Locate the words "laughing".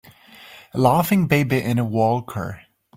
0.79-1.27